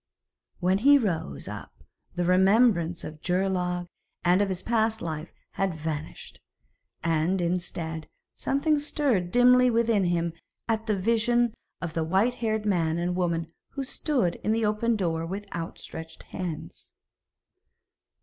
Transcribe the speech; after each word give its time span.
When 0.59 0.79
he 0.79 0.97
rose 0.97 1.47
up 1.47 1.83
the 2.15 2.25
remembrance 2.25 3.03
of 3.03 3.21
Geirlaug 3.21 3.85
and 4.25 4.41
of 4.41 4.49
his 4.49 4.63
past 4.63 4.99
life 4.99 5.31
had 5.51 5.75
vanished, 5.75 6.41
and, 7.03 7.39
instead, 7.39 8.07
something 8.33 8.79
stirred 8.79 9.29
dimly 9.31 9.69
within 9.69 10.05
him 10.05 10.33
at 10.67 10.87
the 10.87 10.97
vision 10.97 11.53
of 11.81 11.93
the 11.93 12.03
white 12.03 12.33
haired 12.41 12.65
man 12.65 12.97
and 12.97 13.15
woman 13.15 13.53
who 13.73 13.83
stood 13.83 14.37
in 14.43 14.53
the 14.53 14.65
open 14.65 14.95
door 14.95 15.23
with 15.23 15.45
outstretched 15.55 16.23
hands. 16.23 16.91